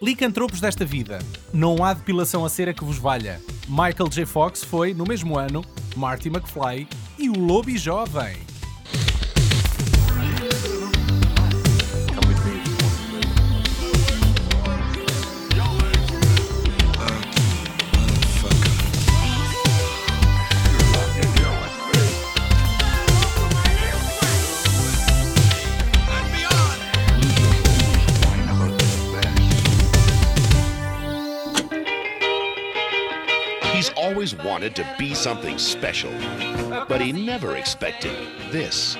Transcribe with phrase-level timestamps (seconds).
[0.00, 1.18] Licantropos desta vida,
[1.54, 3.40] não há depilação a cera que vos valha.
[3.66, 4.26] Michael J.
[4.26, 5.64] Fox foi, no mesmo ano,
[5.96, 6.86] Marty McFly
[7.18, 8.36] e o Lobby Jovem.
[34.56, 36.10] Wanted to be something special,
[36.88, 38.12] but he never expected
[38.50, 38.96] this.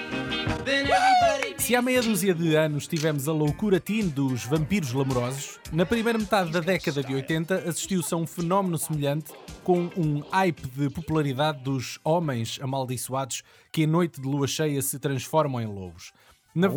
[1.57, 6.19] Se há meia dúzia de anos tivemos a loucura teen dos vampiros lamorosos, na primeira
[6.19, 9.33] metade da década de 80 assistiu-se a um fenómeno semelhante
[9.65, 14.99] com um hype de popularidade dos homens amaldiçoados que em noite de lua cheia se
[14.99, 16.13] transformam em lobos.
[16.55, 16.69] Na,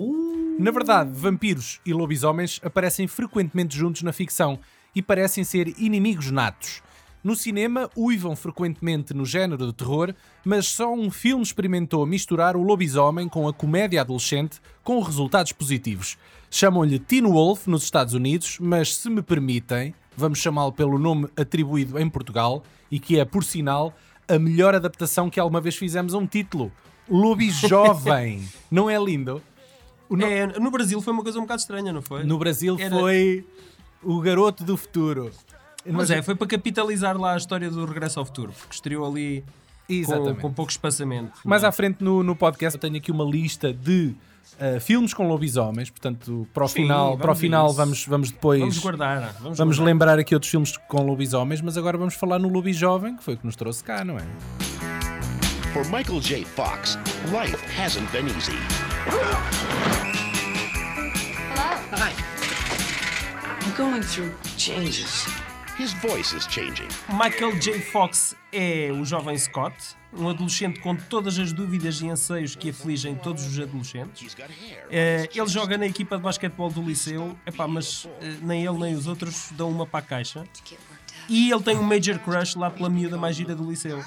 [0.57, 4.57] na verdade, vampiros e lobisomens aparecem frequentemente juntos na ficção
[4.95, 6.81] e parecem ser inimigos natos.
[7.23, 10.13] No cinema, uivam frequentemente no género de terror,
[10.45, 16.17] mas só um filme experimentou misturar o lobisomem com a comédia adolescente com resultados positivos.
[16.49, 21.99] Chamam-lhe Teen Wolf nos Estados Unidos, mas se me permitem, vamos chamá-lo pelo nome atribuído
[21.99, 23.93] em Portugal e que é, por sinal,
[24.27, 26.71] a melhor adaptação que alguma vez fizemos a um título.
[27.09, 28.47] Lobisjovem.
[28.71, 29.41] Não é lindo?
[30.09, 32.23] No- É, no Brasil foi uma coisa um bocado estranha, não foi?
[32.23, 33.45] No Brasil Era- foi
[34.01, 35.31] o garoto do futuro.
[35.85, 39.43] Mas é, foi para capitalizar lá a história do Regresso ao Futuro, porque estreou ali
[40.05, 41.39] com, com pouco espaçamento.
[41.43, 44.15] Mais à frente no, no podcast eu tenho aqui uma lista de
[44.59, 48.31] uh, filmes com lobisomens, portanto, para o Sim, final, vamos para o final vamos, vamos
[48.31, 49.33] depois Vamos guardar.
[49.39, 49.85] Vamos, vamos guardar.
[49.85, 53.37] lembrar aqui outros filmes com lobisomens, mas agora vamos falar no Lobisjovem, que foi o
[53.37, 54.25] que nos trouxe cá, não é?
[55.73, 56.43] For Michael J.
[56.45, 56.97] Fox,
[57.31, 58.57] life hasn't been easy.
[61.91, 62.13] Hi.
[63.61, 65.27] I'm going through changes.
[65.79, 66.89] His voice is changing.
[67.07, 67.79] Michael J.
[67.79, 69.73] Fox é o jovem Scott,
[70.13, 74.35] um adolescente com todas as dúvidas e anseios que afligem todos os adolescentes.
[74.91, 78.93] Eh, ele joga na equipa de basquetebol do liceu, epá, mas eh, nem ele nem
[78.93, 80.43] os outros dão uma para a caixa.
[81.29, 84.03] E ele tem um major crush lá pela miúda mais gira do liceu.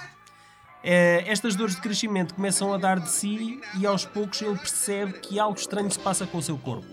[0.85, 5.15] Eh, estas dores de crescimento começam a dar de si e aos poucos ele percebe
[5.21, 6.87] que algo estranho se passa com o seu corpo.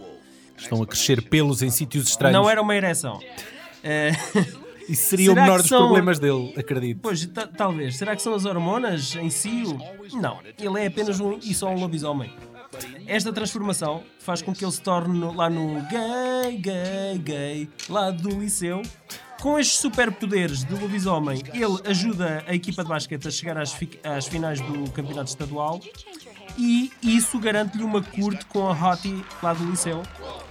[0.57, 2.33] Estão a crescer pelos em sítios estranhos.
[2.33, 3.19] Não era uma ereção.
[4.89, 6.99] Isso seria o Será menor que dos são- problemas dele, acredito.
[7.01, 7.95] Pois, ta- talvez.
[7.97, 9.63] Será que são as hormonas em si?
[9.65, 12.31] o- Não, ele é apenas um e só um lobisomem.
[13.07, 18.29] Esta transformação faz com que ele se torne lá no gay, gay, gay, lá do
[18.39, 18.81] liceu.
[19.41, 23.73] Com estes superpoderes de lobisomem, ele ajuda a equipa de basquete a chegar às,
[24.03, 25.79] às finais do campeonato estadual
[26.57, 30.03] e isso garante-lhe uma curte com a Hottie lá do liceu.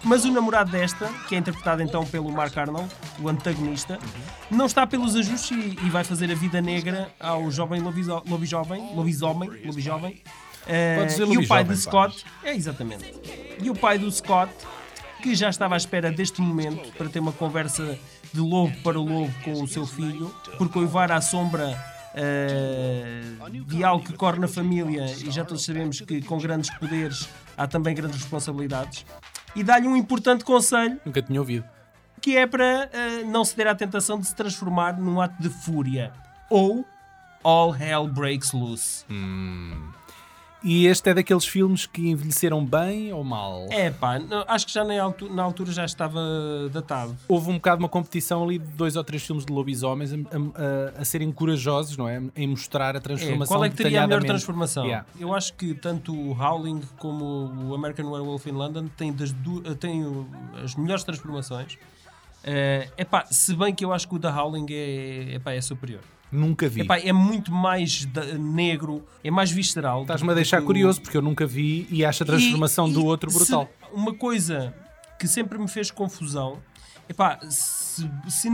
[0.03, 2.89] Mas o namorado desta, que é interpretado então pelo Mark Arnold,
[3.21, 3.99] o antagonista,
[4.51, 8.95] não está pelos ajustes e, e vai fazer a vida negra ao jovem lobiso- lobisomem,
[8.95, 10.23] lobisomem, lobisomem.
[11.07, 11.77] Dizer e o pai de.
[11.77, 13.15] Scott, é exatamente.
[13.63, 14.53] E o pai do Scott,
[15.23, 17.99] que já estava à espera deste momento para ter uma conversa
[18.33, 21.77] de lobo para lobo com o seu filho, porque uivar à sombra
[22.21, 23.23] eh,
[23.67, 27.67] de algo que corre na família, e já todos sabemos que com grandes poderes há
[27.67, 29.07] também grandes responsabilidades,
[29.55, 31.65] e dá-lhe um importante conselho Nunca tinha ouvido.
[32.21, 36.13] que é para eh, não ceder à tentação de se transformar num ato de fúria.
[36.51, 36.85] Ou
[37.45, 39.05] All Hell Breaks Loose.
[40.63, 43.67] E este é daqueles filmes que envelheceram bem ou mal?
[43.71, 46.21] É pá, não- acho que já na altura, na altura já estava
[46.73, 47.17] datado.
[47.29, 50.19] Houve um bocado uma competição ali de dois ou três filmes de lobisomens a, a-
[50.99, 52.21] a- a serem corajosos, não é?
[52.35, 54.85] Em mostrar a É, transformação qual é que teria a melhor transformação?
[54.85, 55.07] Yeah.
[55.19, 57.25] Eu acho que tanto o Howling como
[57.69, 60.05] o American Werewolf in London têm, das du- eh, têm
[60.65, 61.79] as melhores transformações.
[62.43, 66.01] É epá, se bem que eu acho que o da Howling é, epá, é superior.
[66.31, 66.83] Nunca vi.
[66.83, 70.03] Epá, é muito mais da- negro, é mais visceral.
[70.03, 73.05] Estás-me a deixar curioso porque eu nunca vi e acho a transformação E- do e
[73.05, 73.69] outro se- brutal.
[73.93, 74.75] uma coisa
[75.19, 76.59] que sempre me fez confusão,
[77.09, 78.49] epá, se, se,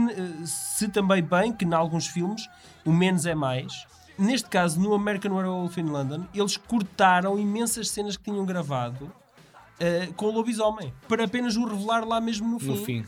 [0.45, 2.47] se também bem que em alguns filmes
[2.85, 3.85] o menos é mais.
[4.17, 9.11] Neste caso, no American Werewolf in London, eles cortaram imensas cenas que tinham gravado
[9.77, 12.67] eh, com o lobisomem para apenas o revelar lá mesmo no fim.
[12.67, 13.05] No fim.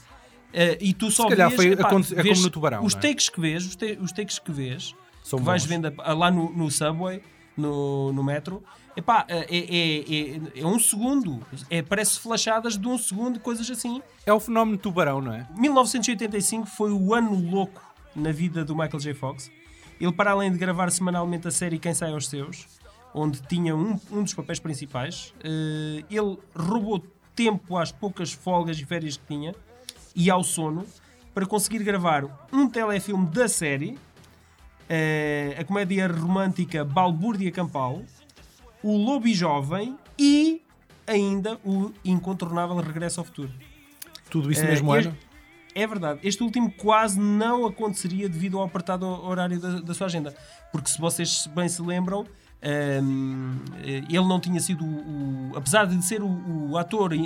[0.54, 3.00] Eh, e tu só calhar vês, foi- epá, é vês como no Tubarão, Os é?
[3.00, 5.70] takes que vês, os, ta- os takes que vês, São que vais bons.
[5.70, 7.22] vendo a- lá no, no subway,
[7.56, 8.64] no, no metro,
[8.96, 11.42] epá, é, é, é, é um segundo.
[11.70, 14.02] É, parece flashadas de um segundo, coisas assim.
[14.26, 15.46] É o fenómeno tubarão, não é?
[15.56, 17.82] 1985 foi o ano louco
[18.16, 19.14] na vida do Michael J.
[19.14, 19.52] Fox.
[20.00, 22.68] Ele, para além de gravar semanalmente a série Quem Sai aos Seus,
[23.14, 27.04] onde tinha um, um dos papéis principais, eh, ele roubou
[27.36, 29.54] tempo às poucas folgas e férias que tinha
[30.18, 30.84] e ao sono
[31.34, 33.96] para conseguir gravar um telefilme da série,
[34.90, 38.02] eh, a comédia romântica Balbúrdia Campal,
[38.82, 40.62] o Lobo Jovem e
[41.06, 43.52] ainda o incontornável Regresso ao Futuro.
[44.32, 45.16] Tudo isso Eh, mesmo ano?
[45.76, 46.20] É verdade.
[46.24, 50.36] Este último quase não aconteceria devido ao apertado horário da, da sua agenda.
[50.72, 52.26] Porque se vocês bem se lembram,
[52.64, 55.52] hum, eh, ele não tinha sido o.
[55.52, 57.18] o- apesar de ser o, o ator eh,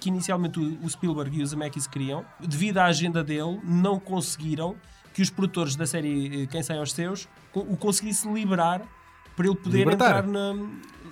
[0.00, 4.76] que inicialmente o, Spielberg e o Zemeckis queriam, devido à agenda dele, não conseguiram
[5.12, 8.82] que os produtores da série eh, Quem Sai aos Seus o conseguissem liberar
[9.36, 10.18] para ele poder Libertar?
[10.18, 10.54] entrar na.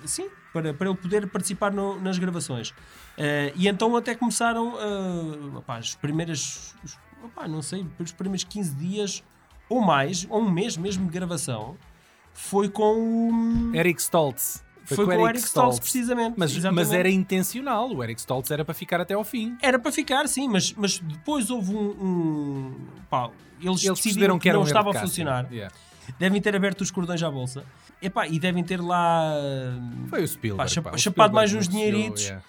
[0.05, 2.73] Sim, para, para ele poder participar no- nas gravações.
[3.17, 6.75] Eh, e então até começaram eh, opá, as primeiras.
[7.23, 9.23] opá, não sei, os primeiros 15 dias
[9.69, 11.75] ou mais, ou um mês mesmo de gravação,
[12.33, 13.75] foi com o.
[13.75, 14.63] Eric Stoltz.
[14.85, 16.35] Foi, com o Eric Stoltz, precisamente.
[16.37, 17.89] Mas, mas era intencional.
[17.89, 19.57] O Eric Stoltz era para ficar até ao fim.
[19.61, 21.89] Era para ficar, sim, mas, mas depois houve um.
[21.89, 22.75] um
[23.09, 23.29] pá,
[23.61, 25.47] eles, Eles decidiram que era não estava a funcionar.
[25.51, 25.73] Yeah.
[26.19, 27.63] Devem ter aberto os cordões à bolsa.
[28.01, 29.33] Epá, e devem ter lá.
[30.09, 30.57] Foi o Spielberg.
[30.57, 30.89] Pá, chap- pá.
[30.91, 32.23] O chapado Spielberg mais uns dinheiritos.
[32.23, 32.43] yeah.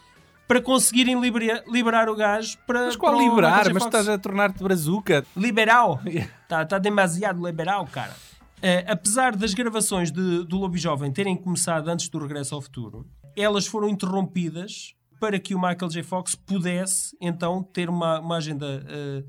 [0.48, 2.86] para conseguirem libera- liberar o gajo para.
[2.86, 3.72] Mas qual para liberar?
[3.72, 5.24] Mas estás a tornar-te brazuca.
[5.36, 6.00] Liberal!
[6.42, 8.14] Está tá demasiado liberal, cara.
[8.66, 13.06] Eh, apesar das gravações de- do Lobo Jovem terem começado antes do Regresso ao Futuro,
[13.36, 16.02] elas foram interrompidas para que o Michael J.
[16.02, 19.24] Fox pudesse então ter uma, uma agenda eh,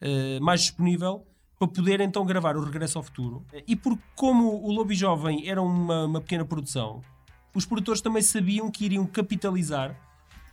[0.00, 1.26] eh, mais disponível
[1.58, 3.44] para poder então gravar o Regresso ao Futuro.
[3.66, 7.02] E por como o Lobo Jovem era uma, uma pequena produção,
[7.54, 9.94] os produtores também sabiam que iriam capitalizar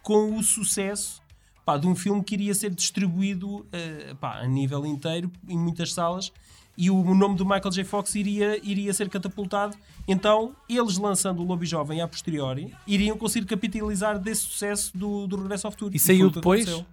[0.03, 1.21] com o sucesso
[1.65, 5.93] pá, de um filme que iria ser distribuído eh, pá, a nível inteiro, em muitas
[5.93, 6.33] salas,
[6.77, 7.83] e o nome do Michael J.
[7.83, 9.77] Fox iria, iria ser catapultado.
[10.07, 15.37] Então, eles lançando o Lobo Jovem a posteriori, iriam conseguir capitalizar desse sucesso do, do
[15.37, 15.95] Regresso ao Futuro.
[15.95, 16.67] E saiu depois?
[16.67, 16.85] aconteceu.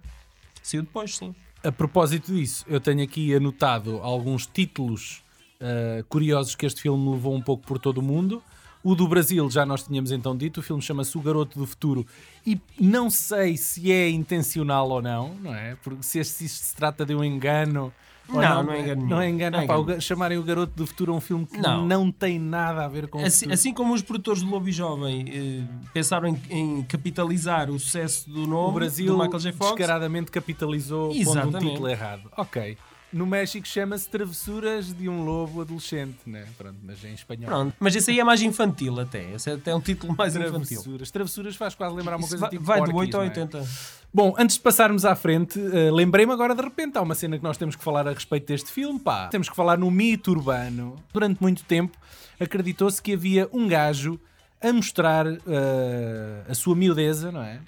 [0.61, 1.35] Saiu depois, sim.
[1.63, 5.21] A propósito disso, eu tenho aqui anotado alguns títulos
[5.61, 8.41] uh, curiosos que este filme levou um pouco por todo o mundo.
[8.83, 12.05] O do Brasil já nós tínhamos então dito, o filme chama-se O Garoto do Futuro
[12.45, 15.75] e não sei se é intencional ou não, não é?
[15.81, 17.93] Porque se, este- se isto se trata de um engano.
[18.29, 19.57] Ou Não, não é engano Não é engano.
[19.57, 19.85] Não é Pá, engano.
[19.95, 21.85] ga- chamarem O Garoto do Futuro a um filme que Não.
[21.85, 25.25] não, tem nada a ver com o Assim, assim como os produtores do Lobo Jovem
[25.27, 29.51] eh, pensaram em, em capitalizar o sucesso do nome o Brasil do Michael J.
[29.53, 31.69] Fox, descaradamente capitalizou pondo um Exatamente.
[31.69, 32.29] título errado.
[32.37, 32.77] Ok.
[33.13, 36.47] No México chama-se Travessuras de um Lobo Adolescente, né?
[36.57, 37.45] Pronto, mas em espanhol.
[37.45, 39.31] Pronto, mas esse aí é mais infantil até.
[39.33, 40.81] Esse é até um título mais infantil.
[40.81, 41.11] Travessuras.
[41.11, 43.25] Travessuras faz quase lembrar uma Isso coisa vai, tipo vai do Porky's, 8 ao é?
[43.27, 43.67] 80.
[44.11, 47.43] Bom, antes de passarmos à frente, eh, lembrei-me agora de repente, há uma cena que
[47.43, 49.27] nós temos que falar a respeito deste filme, pá.
[49.27, 50.95] Temos que falar no mito urbano.
[51.13, 51.95] Durante muito tempo
[52.39, 54.19] acreditou-se que havia um gajo
[54.59, 57.59] a mostrar eh, a sua miudeza, não é?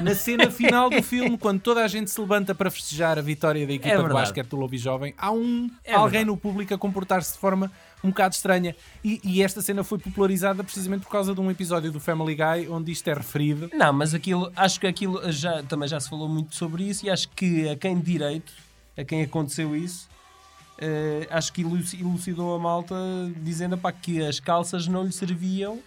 [0.00, 3.66] Na cena final do filme, quando toda a gente se levanta para festejar a vitória
[3.66, 4.20] da equipa de verdade.
[4.20, 6.24] basquete do Lobby Jovem, há um É alguém verdade.
[6.26, 7.70] no público a comportar-se de forma
[8.02, 8.76] um bocado estranha.
[9.02, 12.68] E, e esta cena foi popularizada precisamente por causa de um episódio do Family Guy
[12.68, 13.70] onde isto é referido.
[13.72, 17.10] Não, mas aquilo, acho que aquilo já, também já se falou muito sobre isso e
[17.10, 18.52] acho que a quem de direito,
[18.96, 20.08] a quem aconteceu isso,
[20.78, 22.94] eh, acho que eluci- elucidou a malta
[23.36, 25.78] dizendo epá, que as calças não lhe serviam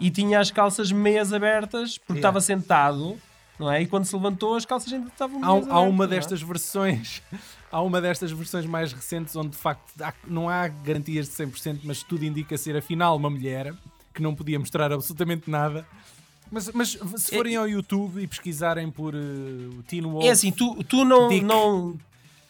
[0.00, 2.28] e tinha as calças meias abertas porque Yeah.
[2.28, 3.16] estava sentado,
[3.58, 3.82] não é?
[3.82, 6.08] E quando se levantou as calças ainda estavam Há, meias há uma abertas, não é?
[6.08, 7.22] destas versões,
[7.72, 11.80] há uma destas versões mais recentes onde de facto há- não há garantias de 100%,
[11.84, 13.74] mas tudo indica ser afinal uma mulher
[14.14, 15.86] que não podia mostrar absolutamente nada.
[16.50, 19.18] Mas, mas se forem ao YouTube e pesquisarem por eh,
[19.78, 21.44] o Teen Wolf, É assim, tu, tu não, Dick.
[21.44, 21.94] não.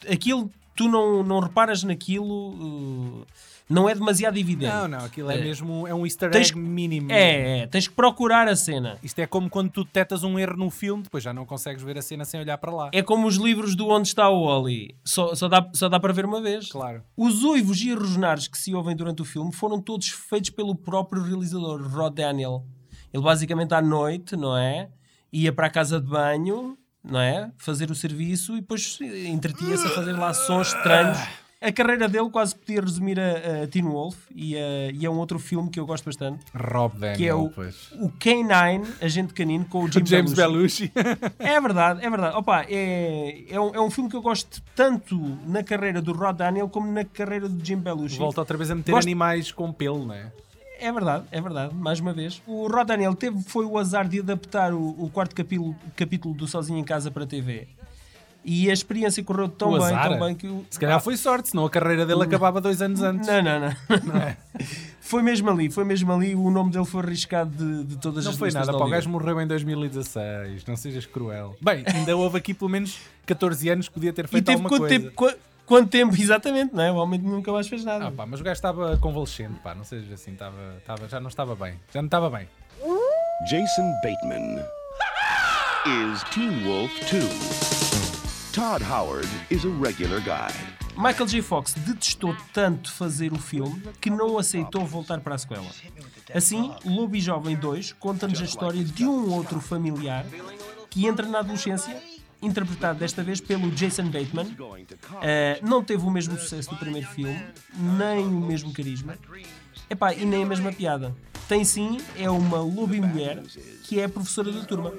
[0.09, 2.25] Aquilo, tu não, não reparas naquilo,
[2.55, 3.27] uh,
[3.69, 4.73] não é demasiado evidente.
[4.75, 5.41] não, não, aquilo é, É.
[5.43, 7.13] mesmo é um easter egg mínimo.
[7.13, 8.99] É, é, tens que procurar a cena.
[9.03, 11.99] Isto é como quando tu detetas um erro no filme, depois já não consegues ver
[11.99, 12.91] a cena sem olhar para lá.
[12.93, 14.95] É como os livros do Onde Está o Oli.
[15.05, 16.69] Só, só, dá, só dá para ver uma vez.
[16.71, 17.03] Claro.
[17.17, 21.23] Os uivos e rosnares que se ouvem durante o filme foram todos feitos pelo próprio
[21.23, 22.65] realizador, Rod Daniel.
[23.13, 24.89] Ele basicamente à noite, não é?
[25.33, 27.51] Ia para a casa de banho, não é?
[27.59, 31.19] Fazer o serviço e depois entretinha-se a fazer lá sons estranhos.
[31.61, 35.19] A carreira dele quase podia resumir a, a Teen Wolf e, a- e é um
[35.19, 37.91] outro filme que eu gosto bastante, Rob Daniel, que é o, pois.
[37.95, 40.93] o K9, Agente Canino, com o Jim James Belushi.
[40.95, 41.29] Belushi.
[41.41, 42.37] É verdade, é verdade.
[42.37, 46.37] Opa, é, é, um, é um filme que eu gosto tanto na carreira do Rod
[46.37, 48.19] Daniel como na carreira do Jim Belushi.
[48.19, 50.31] Volta outra vez a meter Gosto- animais com pelo, não é?
[50.81, 52.41] É verdade, é verdade, mais uma vez.
[52.47, 56.47] O Rod Daniel teve, foi o azar de adaptar o, o quarto capítulo, capítulo do
[56.47, 57.67] Sozinho em Casa para a TV.
[58.51, 60.09] E a experiência correu tão O bem, azar?
[60.09, 60.65] tão bem que o...
[60.71, 63.29] Se calhar foi sorte, senão a carreira dele acabava dois anos antes.
[63.29, 63.77] Não, não, não.
[65.01, 66.35] Foi mesmo ali, foi mesmo ali.
[66.35, 68.87] O nome dele foi arriscado de, de todas Não as foi listas nada, de pá,
[68.87, 71.57] o gajo morreu em 2016, não sejas cruel.
[71.63, 74.69] Bem, ainda houve aqui pelo menos 14 anos que podia ter E feito teve alguma
[74.69, 74.99] quanto coisa.
[75.01, 76.93] tempo, qua- quanto tempo, exatamente, não é?
[76.93, 78.07] O homem nunca mais fez nada.
[78.09, 81.29] Ah, pá, mas o gajo estava convalescente, pá, não seja assim, estava, estava, já não
[81.29, 82.47] estava bem, já não estava bem.
[83.49, 84.63] Jason Bateman
[85.87, 88.08] is Teen Wolf 2.
[88.59, 90.53] Todd Howard is a regular guy.
[90.97, 91.41] Michael J.
[91.41, 95.71] Fox detestou tanto fazer o filme que não aceitou voltar para a sequela.
[96.35, 100.27] Assim, Lobby Jovem 2 conta-nos a história de um outro familiar
[100.91, 102.03] que entra na adolescência,
[102.43, 104.57] interpretado desta vez pelo Jason Bateman.
[105.23, 107.41] Eh, não teve o mesmo sucesso do primeiro filme,
[107.79, 109.17] nem o mesmo carisma,
[109.89, 111.15] Epá, e nem a mesma piada.
[111.49, 113.43] Tem sim, é uma lobby mulher
[113.85, 114.93] que é professora da turma.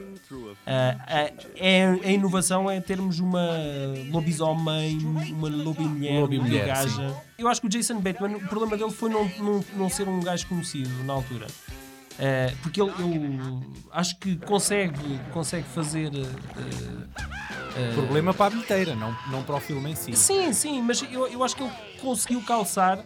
[0.65, 3.47] Ah, é, a inovação é termos uma
[4.11, 4.97] lobisomem,
[5.31, 7.15] uma lobby mulher, Lobby mulher, gaja.
[7.37, 10.19] Eu acho que o Jason Bateman, o problema dele foi não, não, não ser um
[10.21, 11.45] gajo conhecido na altura.
[12.19, 16.09] Ah, porque ele, eu acho que consegue, consegue fazer.
[16.57, 20.15] ah, Problema para a bilheteira, não, não para o filme em si.
[20.15, 22.99] Sim, sim, mas eu, eu acho que ele conseguiu calçar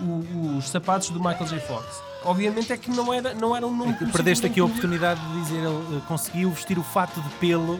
[0.00, 1.60] o- os sapatos do Michael J.
[1.60, 1.86] Fox.
[2.26, 5.40] Obviamente é que não era, não era um nome conhecido Perdeste aqui a oportunidade de
[5.40, 7.76] dizer ele eh, conseguiu vestir o fato de pelo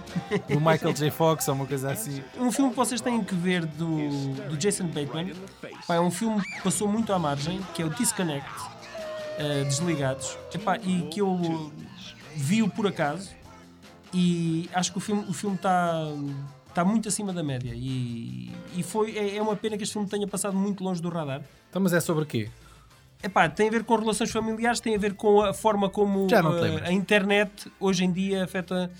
[0.49, 1.11] do Michael J.
[1.11, 2.23] Fox ou uma coisa assim.
[2.39, 4.09] Um filme que vocês têm que ver do,
[4.49, 5.33] do Jason Bateman
[5.87, 8.49] pá, é um filme que passou muito à margem, que é o Disconnect,
[9.39, 11.73] eh, Desligados, Epá, e que eu
[12.37, 13.31] vi-o por acaso
[14.15, 16.05] e acho que o filme o filme está
[16.69, 20.07] está muito acima da média e, e foi, é, é uma pena que este filme
[20.07, 21.43] tenha passado muito longe do radar.
[21.71, 22.51] Então, mas é sobre quê?
[23.27, 26.61] Epá, tem a ver com relações familiares, tem a ver com a forma como uh,
[26.61, 26.89] lembras.
[26.89, 28.91] a internet hoje em dia afeta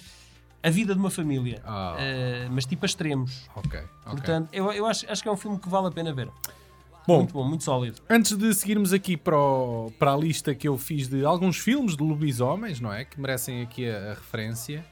[0.63, 1.63] a vida de uma família.
[1.65, 1.97] Ah.
[1.97, 3.49] Uh, mas tipo a extremos.
[3.55, 3.87] Ok, ok.
[4.11, 6.29] Portanto, eu, eu acho, acho que é um filme que vale a pena ver.
[7.07, 8.01] Bom, Muito bom, muito sólido.
[8.11, 11.97] Antes de seguirmos aqui para, o- para a lista que eu fiz de alguns filmes
[11.97, 13.05] de lobisomens, não é?
[13.05, 14.85] Que merecem aqui a, a referência,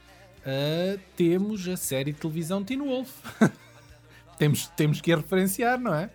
[0.46, 3.10] ah, temos a série de televisão Teen Wolf.
[4.38, 6.08] temos, temos que a referenciar, não é?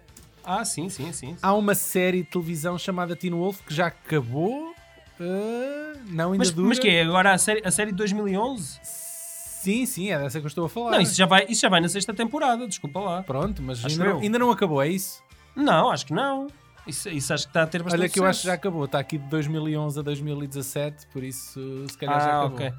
[0.51, 1.35] Ah, sim, sim, sim.
[1.41, 4.73] Há uma série de televisão chamada Teen Wolf que já acabou.
[5.19, 6.67] ah, não, ainda Mas, dura.
[6.69, 7.03] mas que é?
[7.03, 8.79] Agora a série, a série de 2011?
[8.83, 10.91] Sim, sim, é dessa que eu estou a falar.
[10.91, 13.21] Não, isso já, vai, isso já vai na sexta temporada, desculpa lá.
[13.23, 15.21] Pronto, mas ainda não, ainda não acabou, é isso?
[15.55, 16.47] Não, acho que não.
[16.87, 18.85] Isso, isso acho que está a ter bastante Olha que eu acho que já acabou.
[18.85, 22.55] Está aqui de 2011 a 2017, por isso se calhar já Ah, acabou.
[22.55, 22.71] ok.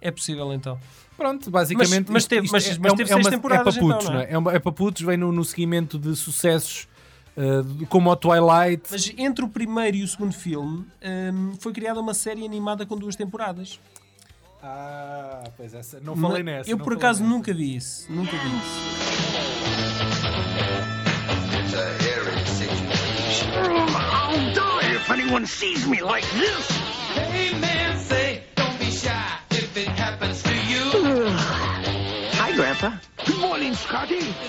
[0.00, 0.78] É possível então.
[1.16, 2.10] Pronto, basicamente.
[2.10, 4.04] mas isto- teve- mas- é, mas é, teve é seis uma- temporadas, É para putos,
[4.04, 4.30] então, não não é?
[4.30, 4.32] é?
[4.32, 6.88] É, uma- é para putos, vem no, no seguimento de sucessos
[7.40, 8.82] uh, de- como o Twilight.
[8.90, 10.86] Mas entre o primeiro e o segundo filme
[11.32, 13.78] hum, foi criada uma série animada com duas temporadas.
[14.62, 15.98] Ah, pois essa.
[16.00, 16.70] Não falei nessa.
[16.70, 17.34] Eu por acaso nessa.
[17.34, 18.12] nunca vi isso.
[18.12, 19.80] Nunca vi isso.
[23.92, 26.99] I'll die if anyone sees me like this.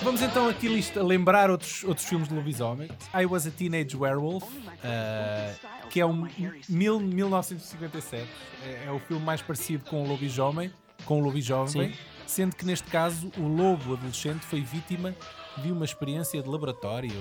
[0.00, 2.88] Vamos então aqui lista, lembrar outros, outros filmes de lobisomem.
[3.14, 6.28] I Was a Teenage Werewolf, uh, que é um
[6.68, 8.26] mil, 1957.
[8.64, 10.72] É, é o filme mais parecido com o lobisomem,
[11.04, 11.94] com o lobisomem, Sim.
[12.26, 15.14] sendo que neste caso o lobo adolescente foi vítima
[15.58, 17.12] de uma experiência de laboratório.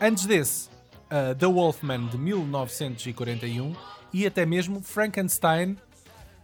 [0.00, 3.74] Antes desse, uh, The Wolfman de 1941
[4.12, 5.76] e até mesmo Frankenstein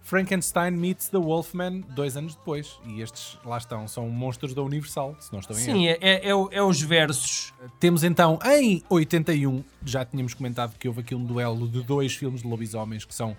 [0.05, 2.79] Frankenstein meets The Wolfman dois anos depois.
[2.87, 5.61] E estes, lá estão, são monstros da Universal, se não estou em.
[5.61, 7.55] Sim, é, é, é o- é os versos.
[7.81, 12.43] Temos então, em 81, já tínhamos comentado que houve aqui um duelo de dois filmes
[12.43, 13.35] de lobisomens, que são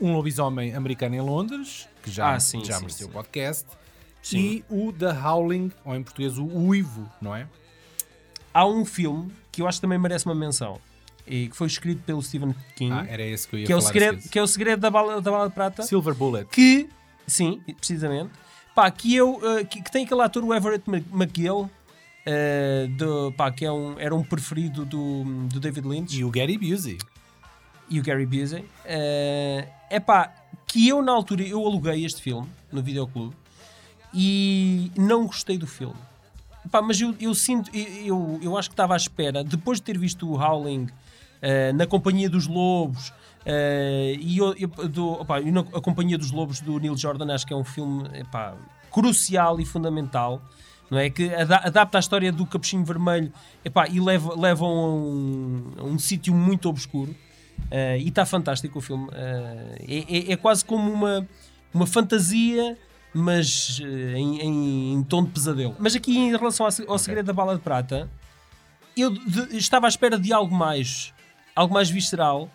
[0.00, 3.12] um lobisomem americano em Londres, que já, Ah, sim, já sim, mereceu sim.
[3.12, 3.66] podcast,
[4.22, 4.38] Sim.
[4.38, 7.48] e o The Howling, ou em português o Uivo, não é?
[8.54, 10.80] Há um filme que eu acho que também merece uma menção.
[11.28, 12.92] E que foi escrito pelo Stephen King.
[12.92, 13.92] Ah, era esse que eu ia que, é o falar.
[13.92, 15.82] segredo, que é o segredo da bala, da bala de prata.
[15.82, 16.48] Silver Bullet.
[16.50, 16.88] Que,
[17.26, 18.30] sim, precisamente.
[18.74, 21.68] Pá, que, eu, eh, que, que tem aquele ator, o Everett Mc- McGill,
[22.24, 26.16] eh, do, pá, que é um, era um preferido do, do David Lynch.
[26.18, 26.96] E o Gary Busey.
[27.90, 28.64] e o Gary Busey.
[28.84, 30.32] É pá,
[30.66, 33.34] que eu na altura eu aluguei este filme no videoclube
[34.14, 35.96] e não gostei do filme.
[36.68, 39.84] Epá, mas eu, eu sinto, eu, eu, eu acho que estava à espera, depois de
[39.84, 40.86] ter visto o Howling
[41.40, 43.10] eh, na Companhia dos Lobos
[43.46, 47.46] eh, e eu, eu, do, e na A Companhia dos Lobos do Neil Jordan, acho
[47.46, 48.54] que é um filme epá,
[48.90, 50.42] crucial e fundamental.
[50.90, 51.08] Não é?
[51.10, 53.32] Que ada- adapta a história do Capuchinho Vermelho
[53.64, 57.14] epá, e leva, levam a um, um sítio muito obscuro.
[57.70, 59.08] Eh, e está fantástico o filme.
[59.12, 61.26] Eh, é, é- é quase como uma,
[61.72, 62.76] uma fantasia,
[63.14, 65.74] mas eh, em, em- em tom de pesadelo.
[65.78, 68.10] Mas aqui em relação ao, ao segredo da bala de prata,
[68.96, 71.12] eu de- estava à espera de algo mais.
[71.54, 72.48] algo mais visceral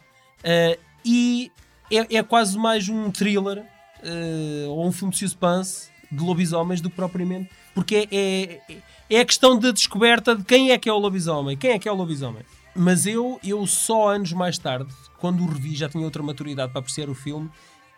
[0.43, 1.51] eh, e
[1.91, 3.63] é, é quase mais um thriller
[4.01, 7.49] eh, ou um filme de suspense de lobisomens do que propriamente.
[7.73, 8.77] Porque é, é,
[9.09, 11.57] é a questão da descoberta de quem é que é o lobisomem.
[11.57, 12.43] Quem é que é o lobisomem?
[12.75, 16.79] Mas eu, eu só anos mais tarde, quando o revi, já tinha outra maturidade para
[16.79, 17.49] apreciar o filme,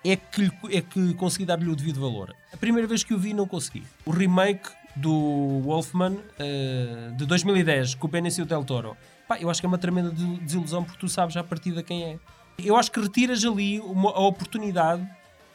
[0.06, 2.36] é que, é que consegui dar-lhe o devido valor.
[2.54, 3.84] A primeira vez que o vi, não consegui.
[4.06, 8.96] O remake do Wolfman, eh, de 2010, com o Benicio Del Toro,
[9.28, 12.04] pá, eu acho que é uma tremenda de- desilusão porque tu sabes a partida quem
[12.04, 12.20] é.
[12.58, 15.06] Eu acho que retiras ali uma, a oportunidade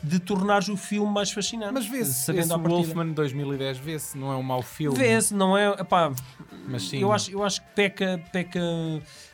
[0.03, 1.73] de tornares o filme mais fascinante.
[1.75, 2.69] Mas vê-se, esse partida.
[2.69, 4.97] Wolfman 2010 vê-se, não é um mau filme.
[4.97, 5.69] Vê-se, não é?
[5.79, 6.11] Epá,
[6.69, 6.99] Mas sim.
[6.99, 8.61] eu, acho, eu acho que peca, peca.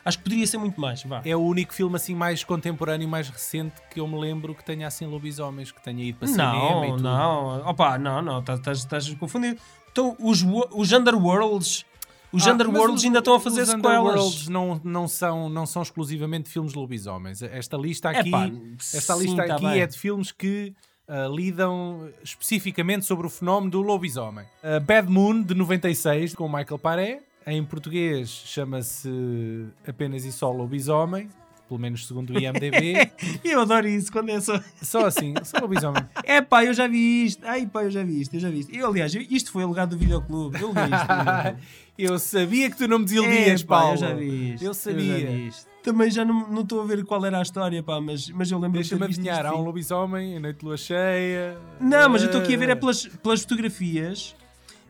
[0.03, 1.03] Acho que poderia ser muito mais.
[1.03, 1.21] Vá.
[1.25, 4.63] É o único filme assim mais contemporâneo e mais recente que eu me lembro que
[4.63, 6.55] tenha assim lobisomens, que tenha ido para cinema
[6.85, 7.03] e Não, tudo.
[7.03, 9.59] não, opa, não, não, estás- estás estás confundido.
[9.91, 11.83] Então, os, os Underworlds,
[12.31, 13.99] os Ah, Underworlds os- ainda estão a fazer os sequelas.
[13.99, 17.41] Underworlds não, não, são, não são exclusivamente filmes de lobisomens.
[17.41, 18.49] Esta lista aqui, Epá,
[18.93, 19.79] esta sim, lista tá aqui bem.
[19.81, 20.73] é de filmes que
[21.07, 24.45] ah, lidam especificamente sobre o fenómeno do lobisomem.
[24.61, 27.21] Ah, Bad Moon, de 96, com Michael Paré.
[27.49, 31.29] Em português chama-se apenas e só Lobisomem,
[31.67, 33.11] pelo menos segundo o IMDB.
[33.43, 34.59] Eu adoro isso quando é só.
[34.81, 36.03] só assim, só Lobisomem.
[36.23, 37.45] É pá, eu já vi isto.
[37.45, 38.73] Ai pá, eu já vi isto, eu já vi isto.
[38.75, 40.59] Eu, aliás, eu- isto foi alegado do videoclube.
[40.61, 41.67] Eu vi isto.
[41.97, 43.93] Eu sabia que tu não me desiludias, É, pá, Paulo.
[43.93, 44.63] Eu já vi isto.
[44.63, 45.17] Eu já sabia.
[45.31, 45.67] vi isto.
[45.81, 48.73] Também já não estou a ver qual era a história, pá, mas, mas eu lembro
[48.79, 51.57] de Deixa-me adivinhar, há um lobisomem em noite de lua cheia.
[51.81, 54.35] Não, mas eu estou aqui a ver é Ah, pelas, pelas fotografias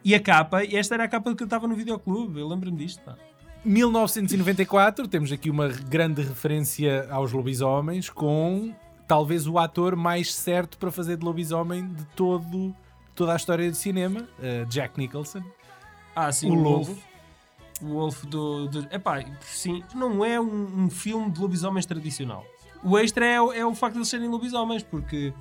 [0.04, 2.78] e a capa, e esta era a capa que eu estava no videoclube, eu lembro-me
[2.78, 3.16] disto, pá.
[3.66, 8.74] 1994, temos aqui uma grande referência aos lobisomens com
[9.08, 12.76] talvez o ator mais certo para fazer de lobisomem de todo,
[13.16, 15.42] toda a história de cinema, uh, Jack Nicholson.
[16.16, 16.86] Ah, sim, O o, Lobo.
[16.86, 17.00] Wolf.
[17.82, 18.68] O Wolf do.
[18.68, 22.44] do epá, sim, não é um, um filme de lobisomens tradicional.
[22.84, 25.34] O extra é, o- é o facto de eles serem lobisomens, porque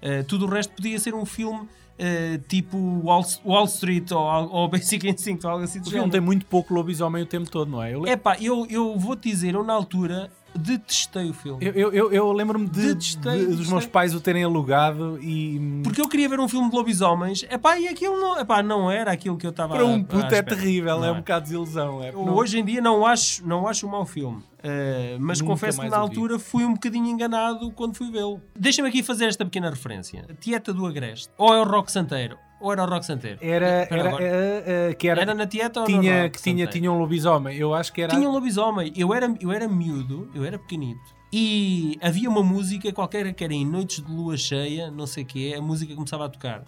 [0.00, 4.18] eh, tudo o resto podia ser um filme eh, tipo Wall, Wall Street ou,
[4.50, 7.70] ou Basic Instinct ou algo assim O filme tem muito pouco lobisomem o tempo todo,
[7.70, 7.94] não é?
[7.94, 11.64] Eu, le- Epá, eu, eu vou-te dizer, eu na altura detestei o filme.
[11.64, 13.72] eu, eu, eu- lembro-me de, Detestei, de- dos detestei.
[13.74, 17.78] meus pais o terem alugado e Porque eu queria ver um filme de lobisomens, epá,
[17.78, 20.98] e aquilo não, epá, não era aquilo que eu estava para um puto é terrível,
[20.98, 22.02] Não é um bocado de desilusão.
[22.02, 24.42] É, não- Hoje em dia não acho, não acho um mau filme.
[24.62, 28.40] Uh, mas Nunca confesso que na altura fui um bocadinho enganado quando fui vê-lo.
[28.56, 30.24] Deixa-me aqui fazer esta pequena referência.
[30.30, 31.28] A Tieta do Agreste.
[31.36, 32.36] Ou é o Rock Santeiro.
[32.62, 33.38] Ou era o Rock Santeiro.
[33.42, 36.54] Era, era, eh, eh, que era, Era na Tieta ou no tinha, Rock que tinha,
[36.66, 36.70] Santeiro?
[36.72, 37.56] tinha um lobisomem.
[37.56, 38.14] Eu acho que era.
[38.14, 38.92] Tinha um lobisomem.
[38.96, 41.00] Eu era, eu era miúdo, eu era pequenito.
[41.32, 45.26] E havia uma música qualquer que era em noites de lua cheia, não sei o
[45.26, 46.62] que a música começava a tocar.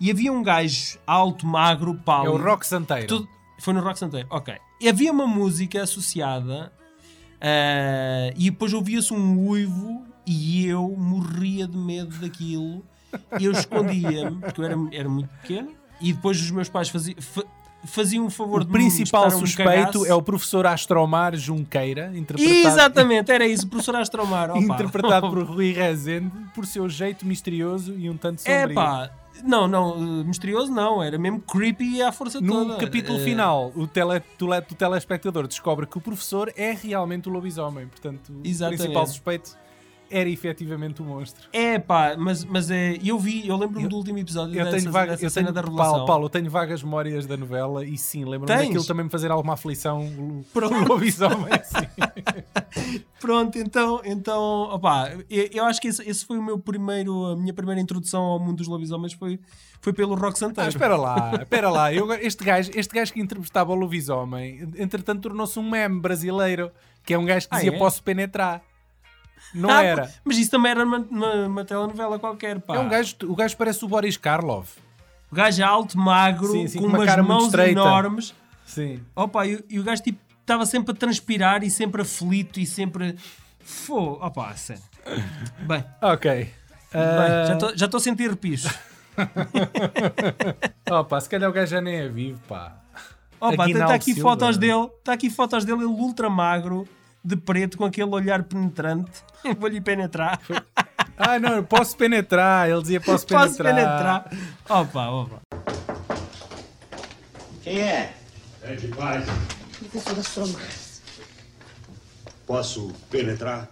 [0.00, 2.34] E havia um gajo alto, magro, É pálido.
[2.34, 3.06] o Rock Santeiro.
[3.06, 4.54] Tudo- Foi no Rock Santeiro, ok.
[4.80, 6.70] E havia uma música associada
[7.40, 12.84] ah, e depois ouvia-se um uivo e eu morria de medo daquilo.
[13.40, 17.44] Eu escondia-me, porque eu era, era muito pequeno, e depois os meus pais faziam, fa-
[17.84, 22.10] faziam um favor O de me principal espetar um suspeito é o professor Astromar Junqueira,
[22.14, 24.50] interpretado, Exatamente, era isso, o professor Astromar.
[24.50, 24.58] opa.
[24.60, 28.70] interpretado por Rui Rezende, por seu jeito misterioso e um tanto sombrio.
[28.70, 29.10] É pá,
[29.42, 32.76] não, não, eh, misterioso não, era mesmo creepy à força No toda.
[32.78, 37.32] capítulo Eh, final, o, tele, tele- o telespectador descobre que o professor é realmente o
[37.32, 37.86] lobisomem.
[37.88, 38.78] Portanto, o Exatamente.
[38.82, 39.56] principal suspeito
[40.10, 41.48] era efetivamente o monstro.
[41.52, 44.92] É pá, mas, mas é, eu vi, eu lembro-me do último episódio Eu dessa, tenho,
[44.92, 45.92] vaga, dessa eu cena tenho, da revelação.
[45.92, 49.30] Paulo, Paulo, eu tenho vagas memórias da novela e sim, lembro-me daquilo também me fazer
[49.30, 51.48] alguma aflição para o lobisomem.
[51.64, 52.44] sim.
[53.20, 54.40] Pronto, então, então
[54.72, 58.22] opá, eu, eu acho que esse, esse foi o meu primeiro, a minha primeira introdução
[58.22, 59.40] ao mundo dos lobisomens foi,
[59.80, 60.68] foi pelo Rock Ah, Santeiro.
[60.70, 61.92] espera lá, espera lá.
[61.92, 66.70] Eu, este, gajo, este gajo que interpretava o lobisomem, entretanto tornou-se um meme brasileiro,
[67.02, 67.78] que é um gajo que Ah, dizia é?
[67.78, 68.62] posso penetrar.
[69.52, 70.12] Não Ah, era.
[70.24, 72.76] Mas isso também era uma, uma, uma telenovela qualquer, pá.
[72.76, 74.78] É um gajo, o gajo parece o Boris Karloff.
[75.30, 78.34] O gajo alto, magro, Sim, sim, com com uma umas mãos enormes.
[78.64, 79.00] Sim.
[79.14, 83.16] Opa, e, e o gajo tipo estava sempre a transpirar e sempre aflito e sempre.
[83.60, 84.82] Fô, opa, sério.
[85.60, 86.30] Bem, Ok.
[86.30, 86.52] bem,
[86.94, 88.64] Ah, já estou a sentir arrepios.
[90.90, 92.76] Opa, se calhar o gajo já nem é vivo, pá.
[93.40, 94.30] Opa, está aqui Silva.
[94.30, 96.88] fotos dele, está aqui fotos dele, ele ultra magro,
[97.24, 99.22] de preto, com aquele olhar penetrante.
[99.58, 100.40] Vou-lhe penetrar.
[101.16, 102.68] Ah, não, eu posso penetrar.
[102.68, 103.48] Ele dizia posso penetrar.
[103.48, 104.30] Posso penetrar.
[104.68, 105.40] Opa, opa.
[107.62, 108.14] Quem é?
[108.62, 109.24] É de paz.
[109.90, 110.48] Professor.
[112.46, 113.70] Posso penetrar?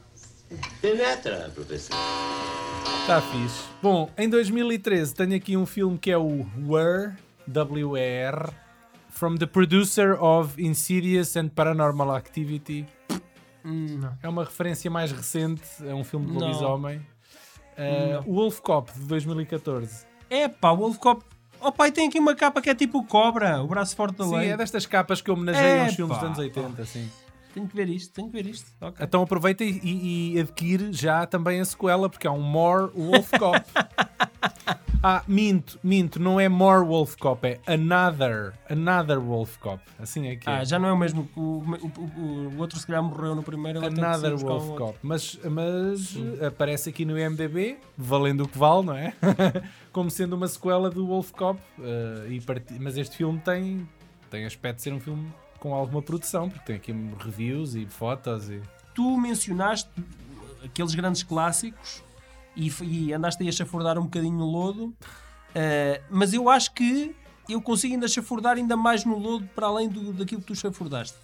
[0.81, 1.97] Penetra, professor.
[3.07, 3.65] Tá fixe.
[3.83, 7.13] Bom, em 2013 tenho aqui um filme que é o Were,
[7.47, 8.51] W-E-R,
[9.11, 12.87] from the producer of Insidious and Paranormal Activity.
[13.65, 14.13] Não.
[14.23, 16.99] É uma referência mais recente, é um filme de lobisomem.
[16.99, 20.05] Uh, o Wolf Cop, de 2014.
[20.29, 21.25] É pá, o Wolf Cop.
[21.61, 24.25] Oh pai, tem aqui uma capa que é tipo o Cobra, o braço forte da
[24.25, 24.51] Sim, lei.
[24.51, 27.09] é destas capas que homenageiam os filmes dos anos 80, sim.
[27.55, 28.67] Tenho que ver isto, tenho que ver isto.
[28.81, 29.05] Ok.
[29.07, 33.31] Então aproveita e, e- e adquire já também a sequela, porque há um More Wolf
[33.39, 33.61] Cop.
[35.03, 39.83] ah, minto, minto, não é More Wolf Cop, é Another, Another Wolf Cop.
[39.99, 40.53] Assim é que é.
[40.53, 41.29] Ah, já não é o mesmo.
[41.37, 41.65] O, o,
[42.21, 43.85] o- o outro se calhar morreu no primeiro.
[43.85, 44.85] Another um Wolf outro.
[44.87, 44.99] Cop.
[45.03, 46.15] Mas, mas
[46.47, 49.13] aparece aqui no IMDB, valendo o que vale, não é?
[49.93, 51.61] Como sendo uma sequela do Wolf Cop.
[51.81, 53.89] eh, e parti- Mas este filme tem,
[54.31, 55.27] tem aspecto de ser um filme
[55.59, 56.93] com alguma produção, porque tem aqui
[57.25, 58.61] reviews e fotos e.
[58.95, 59.89] Tu mencionaste
[60.65, 62.03] aqueles grandes clássicos
[62.57, 64.95] e, e andaste aí a chafurdar um bocadinho no lodo,
[65.55, 67.15] eh, mas eu acho que
[67.49, 71.17] eu consigo ainda chafurdar ainda mais no lodo para além do, daquilo que tu chafurdaste.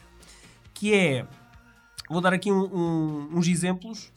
[0.75, 1.27] Que é.
[2.11, 4.11] Vou dar aqui um- um- uns exemplos,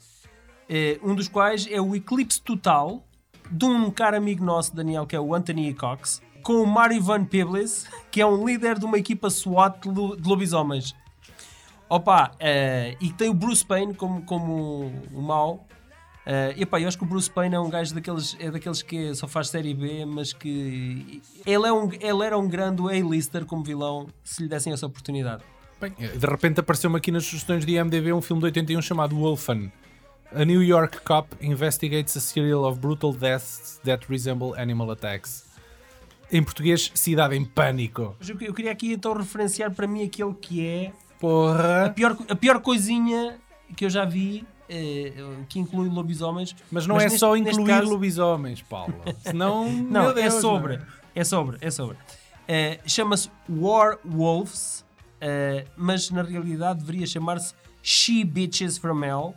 [0.68, 3.02] eh, um dos quais é o Eclipse Total
[3.50, 7.24] de um caro amigo nosso, Daniel, que é o Anthony Cox, com o Mario Van
[7.24, 10.94] Peebles, que é um líder de uma equipa SWAT de lo- de lobisomens.
[11.88, 15.66] Opa, eh, e tem o Bruce Payne como, como o mau.
[16.24, 19.14] Eh, epá, eu acho que o Bruce Payne é um gajo daqueles, é daqueles que
[19.14, 23.64] só faz série B, mas que ele, é um, ele era um grande A-lister como
[23.64, 25.42] vilão se lhe dessem essa oportunidade.
[25.80, 29.72] Bem, de repente apareceu-me aqui nas sugestões de IMDB um filme de 81 chamado Wolfen.
[30.32, 35.44] A New York cop investigates a serial of brutal deaths that resemble animal attacks.
[36.30, 38.16] Em português, Cidade em Pânico.
[38.40, 41.92] Eu, queria aqui então referenciar para mim aquele que é a Porra!
[41.94, 43.38] pior, a pior coisinha
[43.76, 45.12] que eu já vi, eh,
[45.48, 46.54] que inclui lobisomens.
[46.70, 48.94] Mas não é neste- só incluir caso- lobisomens, Paulo.
[49.20, 50.76] Senão, Não, meu Deus, é sobre.
[50.78, 50.88] não é?
[51.14, 51.96] É sobre, é sobre.
[52.86, 54.84] Chama-se War Wolves,
[55.20, 59.34] eh, mas na realidade deveria chamar-se She Bitches from Hell.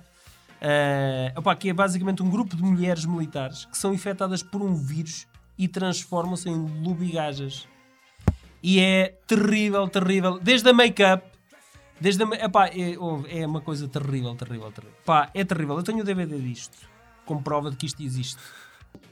[0.62, 4.74] Eh, opá, que é basicamente um grupo de mulheres militares que são infectadas por um
[4.74, 7.68] vírus e transformam-se em lubigajas.
[8.64, 10.40] E é terrível, terrível.
[10.40, 11.24] Desde a make-up,
[12.00, 12.28] desde a.
[12.46, 12.96] Epá, é,
[13.30, 14.98] é uma coisa terrível, terrível, terrível.
[15.06, 15.78] Pá, é terrível.
[15.78, 16.78] Eu tenho o DVD disto,
[17.26, 18.38] como prova de que isto existe.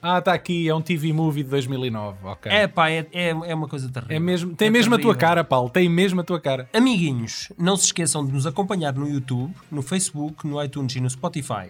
[0.02, 2.18] Ah, está aqui, é um TV movie de 2009.
[2.24, 2.52] Ok.
[2.52, 4.16] É pá, é, é, é uma coisa terrível.
[4.16, 5.20] É mesmo, tem É mesmo a tua terrível.
[5.20, 5.70] cara, Paulo.
[5.70, 6.70] Tem mesmo a tua cara.
[6.74, 11.10] Amiguinhos, não se esqueçam de nos acompanhar no YouTube, no Facebook, no iTunes e no
[11.10, 11.70] Spotify.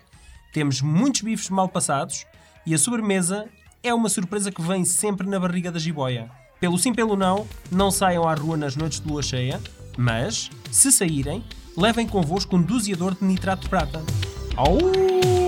[0.51, 2.25] Temos muitos bifes mal passados
[2.65, 3.47] e a sobremesa
[3.81, 6.29] é uma surpresa que vem sempre na barriga da jiboia.
[6.59, 9.59] Pelo sim, pelo não, não saiam à rua nas noites de lua cheia,
[9.97, 11.43] mas, se saírem,
[11.77, 14.01] levem convosco um doseador de nitrato de prata.
[14.55, 15.42] Au!